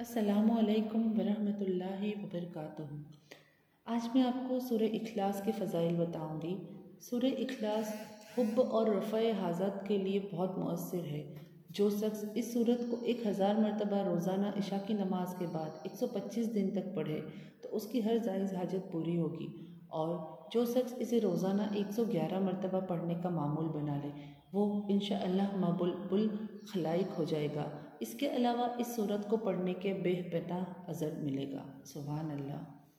[0.00, 2.82] السلام علیکم ورحمۃ اللہ وبرکاتہ۔
[3.84, 6.56] آج میں آپ کو سورہ اخلاص کے فضائل بتاؤں گی۔
[7.00, 7.92] سورہ اخلاص
[8.38, 11.34] حب اور رفع حاضت کے لیے بہت مؤثر ہے۔
[11.70, 15.94] جو شخص اس صورت کو ایک ہزار مرتبہ روزانہ عشاء کی نماز کے بعد ایک
[15.94, 17.20] سو پچیس دن تک پڑھے،
[17.62, 19.46] تو اس کی ہر جائز حاجت پوری ہوگی۔
[19.90, 20.18] اور
[20.52, 24.08] جو شخص اسے روزانہ ایک سو گیارہ مرتبہ پڑھنے کا معمول بنا لے،
[24.52, 26.28] وہ انشاءاللہ مبل
[26.72, 27.68] خلائق ہو جائے گا۔
[28.00, 30.54] اس کے علاوہ اس صورت کو پڑھنے کے بے پتہ
[30.86, 32.89] اثر ملے گا۔ سبحان اللہ۔